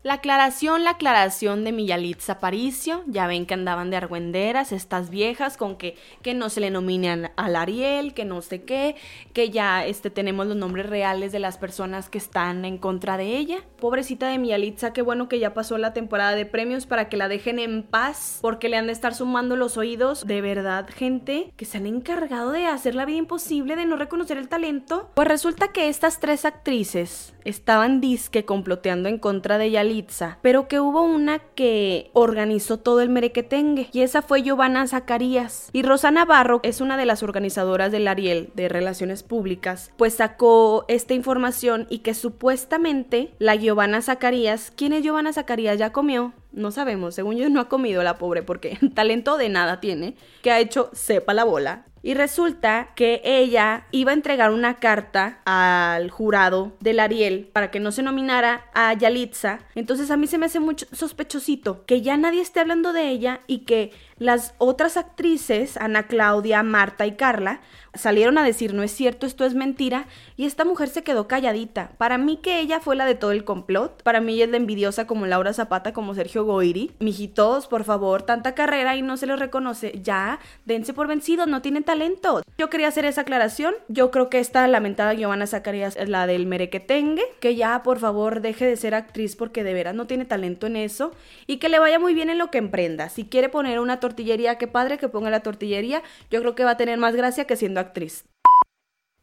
[0.05, 5.57] La aclaración, la aclaración de Millalitza Aparicio, ya ven que andaban de argüenderas estas viejas
[5.57, 8.95] con que, que no se le nominan al Ariel, que no sé qué,
[9.33, 13.35] que ya este, tenemos los nombres reales de las personas que están en contra de
[13.35, 13.63] ella.
[13.79, 17.27] Pobrecita de Millalitza, qué bueno que ya pasó la temporada de premios para que la
[17.27, 20.23] dejen en paz, porque le han de estar sumando los oídos.
[20.27, 24.37] De verdad, gente, que se han encargado de hacer la vida imposible, de no reconocer
[24.37, 25.09] el talento.
[25.15, 29.94] Pues resulta que estas tres actrices estaban disque comploteando en contra de Yalitza
[30.41, 35.69] pero que hubo una que organizó todo el merequetengue y esa fue Giovanna Zacarías.
[35.73, 40.86] Y Rosana Barro es una de las organizadoras del Ariel de Relaciones Públicas, pues sacó
[40.88, 45.77] esta información y que supuestamente la Giovanna Zacarías, ¿quién es Giovanna Zacarías?
[45.77, 49.79] Ya comió, no sabemos, según yo no ha comido la pobre porque talento de nada
[49.79, 51.86] tiene, que ha hecho sepa la bola.
[52.05, 57.79] Y resulta que ella iba a entregar una carta al jurado del Ariel para que
[57.79, 59.61] no se nominara a Yalitza.
[59.73, 63.41] Entonces a mí se me hace mucho sospechosito que ya nadie esté hablando de ella
[63.47, 67.62] y que las otras actrices, Ana Claudia, Marta y Carla,
[67.93, 71.91] salieron a decir no es cierto, esto es mentira, y esta mujer se quedó calladita.
[71.97, 74.58] Para mí que ella fue la de todo el complot, para mí ella es la
[74.58, 76.91] envidiosa como Laura Zapata, como Sergio Goiri.
[76.99, 81.62] Mijitos, por favor, tanta carrera y no se les reconoce, ya, dense por vencidos, no
[81.62, 82.41] tienen talento.
[82.58, 86.45] Yo quería hacer esa aclaración, yo creo que esta lamentada Giovanna Zacarías es la del
[86.45, 90.67] merequetengue, que ya, por favor, deje de ser actriz porque de veras no tiene talento
[90.67, 91.12] en eso,
[91.47, 93.10] y que le vaya muy bien en lo que emprenda.
[93.10, 96.03] Si quiere poner una tortillería, qué padre que ponga la tortillería.
[96.29, 98.25] Yo creo que va a tener más gracia que siendo actriz.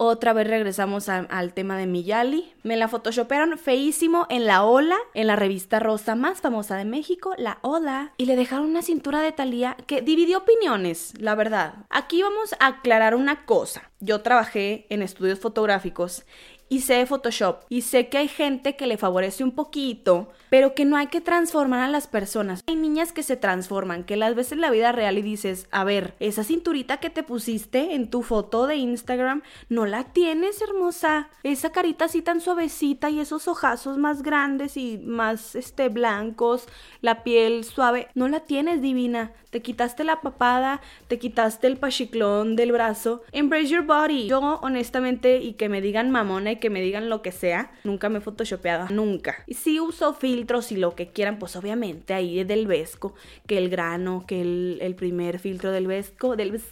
[0.05, 2.53] Otra vez regresamos al tema de Miyali.
[2.64, 7.35] Me la photoshopearon feísimo en la Ola, en la revista rosa más famosa de México,
[7.38, 8.12] la Ola.
[8.16, 11.87] Y le dejaron una cintura de Talía que dividió opiniones, la verdad.
[11.88, 13.92] Aquí vamos a aclarar una cosa.
[14.01, 16.25] Yo trabajé en estudios fotográficos
[16.73, 20.87] y sé Photoshop y sé que hay gente que le favorece un poquito, pero que
[20.87, 22.65] no hay que transformar a las personas.
[22.67, 25.85] Hay niñas que se transforman, que las ves en la vida real y dices, a
[25.85, 31.29] ver, esa cinturita que te pusiste en tu foto de Instagram, no la tienes, hermosa.
[31.43, 36.67] Esa carita así tan suavecita y esos ojazos más grandes y más este blancos,
[37.03, 39.33] la piel suave, no la tienes divina.
[39.51, 43.21] Te quitaste la papada, te quitaste el pachiclón del brazo.
[43.33, 44.27] Embrace your body.
[44.27, 47.72] Yo honestamente y que me digan mamona que me digan lo que sea.
[47.83, 49.42] Nunca me he photoshopeado, nunca.
[49.48, 53.14] Y si uso filtros y lo que quieran, pues obviamente ahí del Vesco,
[53.48, 56.62] que el grano, que el, primer filtro del Vesco, del.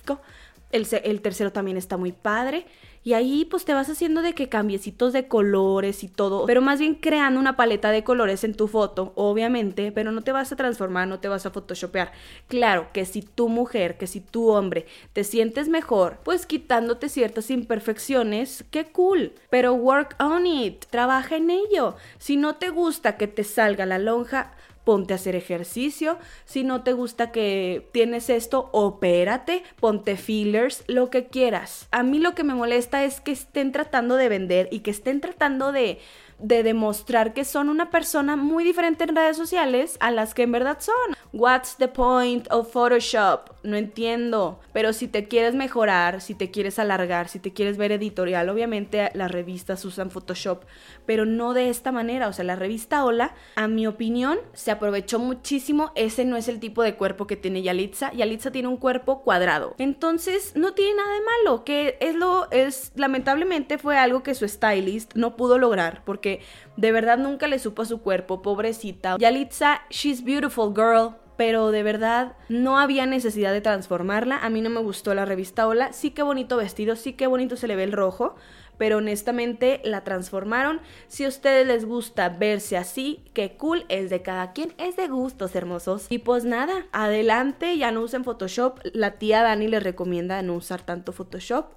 [0.71, 2.67] El, el tercero también está muy padre.
[3.03, 6.81] Y ahí pues te vas haciendo de que cambiecitos de colores y todo, pero más
[6.81, 10.57] bien creando una paleta de colores en tu foto, obviamente, pero no te vas a
[10.57, 12.13] transformar, no te vas a photoshopear.
[12.47, 17.51] Claro que si tu mujer, que si tu hombre te sientes mejor, pues quitándote ciertas
[17.51, 21.97] imperfecciones, qué cool, pero work on it, trabaja en ello.
[22.19, 24.53] Si no te gusta que te salga la lonja,
[24.85, 26.19] ponte a hacer ejercicio.
[26.45, 31.89] Si no te gusta que tienes esto, opérate, ponte fillers, lo que quieras.
[31.91, 35.21] A mí lo que me molesta es que estén tratando de vender y que estén
[35.21, 35.99] tratando de
[36.43, 40.53] de demostrar que son una persona muy diferente en redes sociales a las que en
[40.53, 40.95] verdad son.
[41.33, 43.51] What's the point of Photoshop?
[43.63, 44.59] No entiendo.
[44.73, 49.11] Pero si te quieres mejorar, si te quieres alargar, si te quieres ver editorial, obviamente
[49.15, 50.65] las revistas usan Photoshop,
[51.07, 52.29] pero no de esta manera.
[52.29, 55.93] O sea, la revista Hola, a mi opinión, se aprovechó muchísimo.
[55.95, 58.13] Ese no es el tipo de cuerpo que tiene Yalitza.
[58.13, 59.75] Yalitza tiene un cuerpo cuadrado.
[59.79, 61.65] Entonces, no tiene nada de malo.
[61.65, 66.30] Que es lo, es, lamentablemente fue algo que su stylist no pudo lograr porque
[66.77, 69.17] de verdad nunca le supo a su cuerpo, pobrecita.
[69.19, 74.37] Yalitza, she's beautiful girl, pero de verdad no había necesidad de transformarla.
[74.37, 75.93] A mí no me gustó la revista Hola.
[75.95, 78.35] Sí que bonito vestido, sí que bonito se le ve el rojo,
[78.77, 80.81] pero honestamente la transformaron.
[81.07, 85.09] Si a ustedes les gusta verse así, qué cool, es de cada quien, es de
[85.09, 86.07] gustos hermosos.
[86.11, 88.79] Y pues nada, adelante, ya no usen Photoshop.
[88.93, 91.73] La tía Dani les recomienda no usar tanto Photoshop.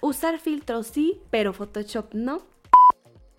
[0.00, 2.42] Usar filtros sí, pero Photoshop no.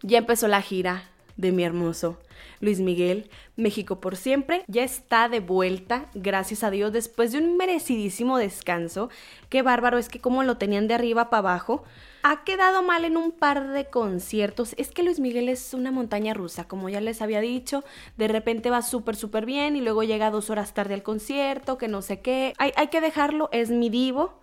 [0.01, 2.17] Ya empezó la gira de mi hermoso
[2.61, 7.57] Luis Miguel, México por siempre, ya está de vuelta, gracias a Dios, después de un
[7.57, 9.09] merecidísimo descanso.
[9.49, 11.83] Qué bárbaro es que como lo tenían de arriba para abajo.
[12.21, 14.73] Ha quedado mal en un par de conciertos.
[14.77, 17.85] Es que Luis Miguel es una montaña rusa, como ya les había dicho.
[18.17, 21.87] De repente va súper, súper bien y luego llega dos horas tarde al concierto, que
[21.87, 22.53] no sé qué.
[22.57, 24.37] Hay, hay que dejarlo, es mi divo.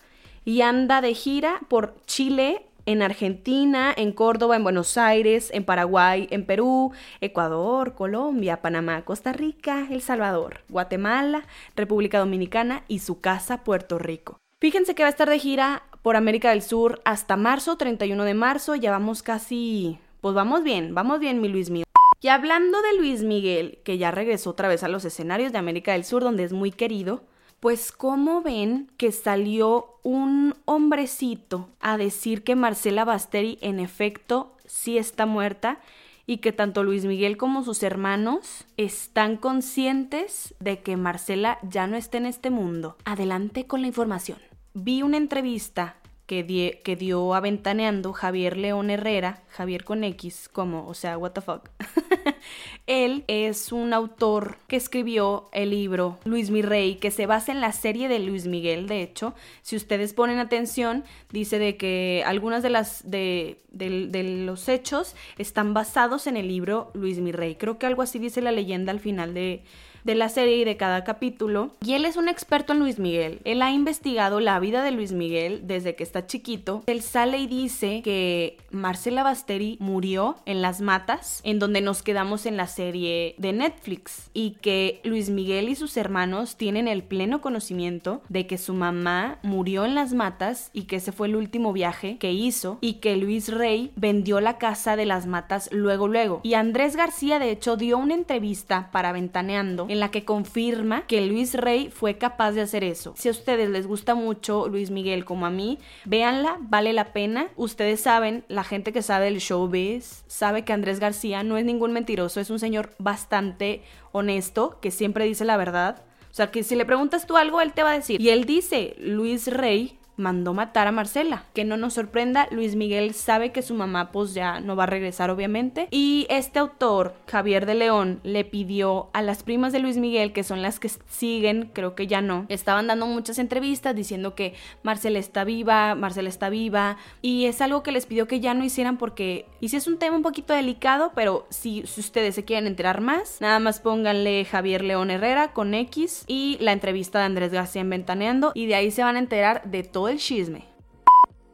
[0.46, 6.28] Y anda de gira por Chile, en Argentina, en Córdoba, en Buenos Aires, en Paraguay,
[6.30, 11.44] en Perú, Ecuador, Colombia, Panamá, Costa Rica, El Salvador, Guatemala,
[11.74, 14.38] República Dominicana y su casa, Puerto Rico.
[14.60, 18.34] Fíjense que va a estar de gira por América del Sur hasta marzo, 31 de
[18.34, 19.98] marzo, ya vamos casi...
[20.20, 21.86] Pues vamos bien, vamos bien, mi Luis Miguel.
[22.20, 25.92] Y hablando de Luis Miguel, que ya regresó otra vez a los escenarios de América
[25.92, 27.22] del Sur, donde es muy querido,
[27.66, 34.98] pues como ven que salió un hombrecito a decir que Marcela Basteri en efecto sí
[34.98, 35.80] está muerta
[36.26, 41.96] y que tanto Luis Miguel como sus hermanos están conscientes de que Marcela ya no
[41.96, 42.98] está en este mundo.
[43.04, 44.38] Adelante con la información.
[44.72, 51.16] Vi una entrevista que, dio aventaneando Javier León Herrera, Javier con X, como, o sea,
[51.16, 51.70] what the fuck.
[52.86, 57.60] Él es un autor que escribió el libro Luis Mi Rey, que se basa en
[57.60, 59.34] la serie de Luis Miguel, de hecho.
[59.62, 65.74] Si ustedes ponen atención, dice de que algunas de las de, de los hechos están
[65.74, 67.54] basados en el libro Luis Mi Rey.
[67.54, 69.62] Creo que algo así dice la leyenda al final de,
[70.06, 71.72] de la serie y de cada capítulo.
[71.84, 73.40] Y él es un experto en Luis Miguel.
[73.44, 76.82] Él ha investigado la vida de Luis Miguel desde que está chiquito.
[76.86, 82.46] Él sale y dice que Marcela Basteri murió en las matas, en donde nos quedamos
[82.46, 84.30] en la serie de Netflix.
[84.32, 89.38] Y que Luis Miguel y sus hermanos tienen el pleno conocimiento de que su mamá
[89.42, 93.16] murió en las matas y que ese fue el último viaje que hizo y que
[93.16, 96.40] Luis Rey vendió la casa de las matas luego luego.
[96.44, 101.22] Y Andrés García de hecho dio una entrevista para Ventaneando en la que confirma que
[101.22, 103.14] Luis Rey fue capaz de hacer eso.
[103.16, 107.48] Si a ustedes les gusta mucho Luis Miguel como a mí, véanla, vale la pena.
[107.56, 111.92] Ustedes saben, la gente que sabe del showbiz, sabe que Andrés García no es ningún
[111.92, 116.02] mentiroso, es un señor bastante honesto, que siempre dice la verdad.
[116.30, 118.20] O sea, que si le preguntas tú algo, él te va a decir.
[118.20, 121.44] Y él dice, Luis Rey mandó matar a Marcela.
[121.54, 124.86] Que no nos sorprenda, Luis Miguel sabe que su mamá pues ya no va a
[124.86, 125.88] regresar obviamente.
[125.90, 130.44] Y este autor, Javier de León, le pidió a las primas de Luis Miguel, que
[130.44, 135.18] son las que siguen, creo que ya no, estaban dando muchas entrevistas diciendo que Marcela
[135.18, 136.96] está viva, Marcela está viva.
[137.22, 139.98] Y es algo que les pidió que ya no hicieran porque, y si es un
[139.98, 144.44] tema un poquito delicado, pero si, si ustedes se quieren enterar más, nada más pónganle
[144.44, 148.74] Javier León Herrera con X y la entrevista de Andrés García en Ventaneando y de
[148.74, 150.64] ahí se van a enterar de todo el chisme.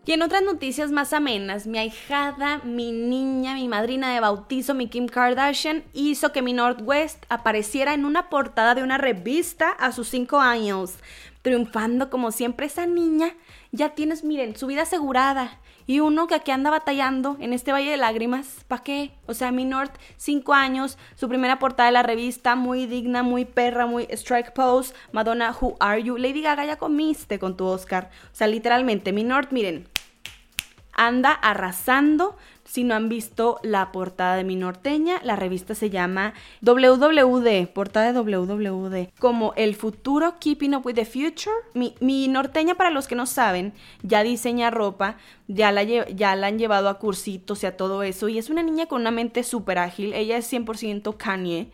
[0.04, 4.88] Y en otras noticias más amenas, mi ahijada, mi niña, mi madrina de bautizo, mi
[4.88, 10.08] Kim Kardashian, hizo que mi Northwest apareciera en una portada de una revista a sus
[10.08, 10.94] 5 años,
[11.42, 12.66] triunfando como siempre.
[12.66, 13.34] Esa niña
[13.70, 15.60] ya tienes, miren, su vida asegurada.
[15.86, 19.12] Y uno que aquí anda batallando en este valle de lágrimas, ¿para qué?
[19.26, 23.44] O sea, mi North, 5 años, su primera portada de la revista, muy digna, muy
[23.44, 24.94] perra, muy strike pose.
[25.12, 26.16] Madonna, who are you?
[26.16, 28.10] Lady Gaga, ya comiste con tu Oscar.
[28.32, 29.88] O sea, literalmente, mi North, miren,
[30.92, 32.36] anda arrasando.
[32.72, 38.10] Si no han visto la portada de mi norteña, la revista se llama WWD, portada
[38.10, 41.54] de WWD, como El futuro, Keeping Up with the Future.
[41.74, 45.18] Mi, norteña, para los que no saben, ya diseña ropa,
[45.48, 48.62] ya la, ya la han llevado a cursitos y a todo eso, y es una
[48.62, 50.14] niña con una mente súper ágil.
[50.14, 51.70] Ella es 100% Kanye.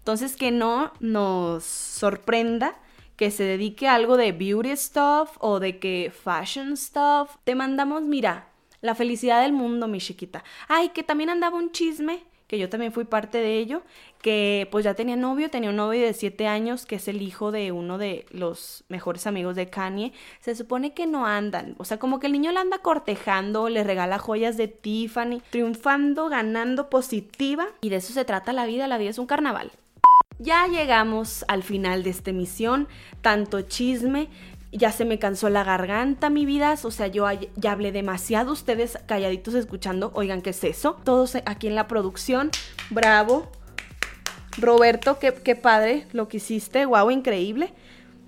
[0.00, 2.74] Entonces, que no nos sorprenda
[3.16, 7.36] que se dedique a algo de beauty stuff o de que fashion stuff.
[7.44, 8.51] Te mandamos, mira,
[8.82, 10.44] la felicidad del mundo, mi chiquita.
[10.68, 13.82] Ay, que también andaba un chisme, que yo también fui parte de ello,
[14.20, 17.50] que pues ya tenía novio, tenía un novio de 7 años, que es el hijo
[17.50, 20.12] de uno de los mejores amigos de Kanye.
[20.40, 23.84] Se supone que no andan, o sea, como que el niño la anda cortejando, le
[23.84, 27.68] regala joyas de Tiffany, triunfando, ganando positiva.
[27.80, 29.72] Y de eso se trata la vida, la vida es un carnaval.
[30.38, 32.88] Ya llegamos al final de esta emisión,
[33.20, 34.28] tanto chisme,
[34.72, 36.74] ya se me cansó la garganta, mi vida.
[36.82, 38.52] O sea, yo ya hablé demasiado.
[38.52, 40.98] Ustedes calladitos escuchando, oigan, ¿qué es eso?
[41.04, 42.50] Todos aquí en la producción,
[42.90, 43.50] bravo.
[44.58, 47.72] Roberto, qué, qué padre lo que hiciste, wow, increíble.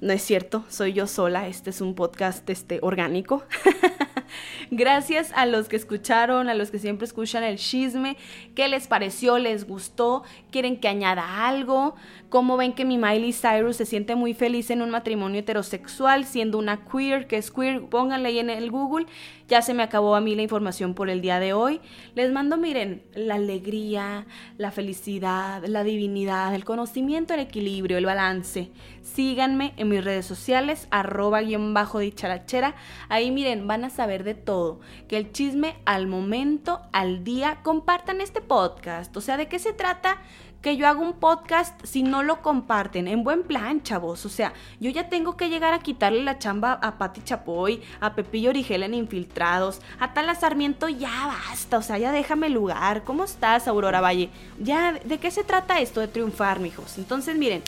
[0.01, 3.43] No es cierto, soy yo sola, este es un podcast este, orgánico.
[4.71, 8.17] Gracias a los que escucharon, a los que siempre escuchan el chisme.
[8.55, 9.39] ¿Qué les pareció?
[9.39, 10.23] ¿Les gustó?
[10.51, 11.95] ¿Quieren que añada algo?
[12.35, 16.59] ¿Cómo ven que mi Miley Cyrus se siente muy feliz en un matrimonio heterosexual siendo
[16.59, 17.29] una queer?
[17.29, 17.85] que es queer?
[17.85, 19.07] Pónganle ahí en el Google.
[19.47, 21.81] Ya se me acabó a mí la información por el día de hoy.
[22.17, 24.27] Les mando, miren, la alegría,
[24.59, 28.73] la felicidad, la divinidad, el conocimiento, el equilibrio, el balance.
[29.03, 32.75] Síganme en mis redes sociales, arroba guion bajo dicharachera.
[33.09, 34.81] Ahí miren, van a saber de todo.
[35.07, 39.17] Que el chisme al momento, al día, compartan este podcast.
[39.17, 40.21] O sea, ¿de qué se trata?
[40.65, 43.07] Que yo hago un podcast si no lo comparten.
[43.07, 44.25] En buen plan, chavos.
[44.25, 48.15] O sea, yo ya tengo que llegar a quitarle la chamba a Patti Chapoy, a
[48.15, 51.77] Pepillo Origel en Infiltrados, a Tala Sarmiento, ya basta.
[51.77, 53.05] O sea, ya déjame lugar.
[53.05, 54.31] ¿Cómo estás, Aurora Valle?
[54.59, 56.97] Ya, ¿de qué se trata esto de triunfar, mijos?
[56.97, 57.63] Entonces, miren.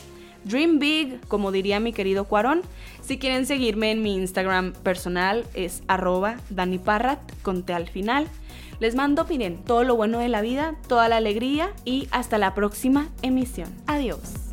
[0.44, 2.62] Dream Big, como diría mi querido Cuarón.
[3.02, 8.28] Si quieren seguirme en mi Instagram personal es arroba Dani Parrat, conté al final.
[8.78, 12.54] Les mando, miren, todo lo bueno de la vida, toda la alegría y hasta la
[12.54, 13.68] próxima emisión.
[13.86, 14.45] Adiós.